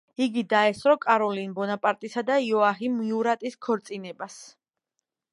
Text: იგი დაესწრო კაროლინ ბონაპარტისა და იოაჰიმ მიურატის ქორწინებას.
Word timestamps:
იგი 0.25 0.43
დაესწრო 0.51 0.93
კაროლინ 1.01 1.51
ბონაპარტისა 1.59 2.23
და 2.29 2.37
იოაჰიმ 2.45 2.95
მიურატის 3.01 3.59
ქორწინებას. 3.67 4.39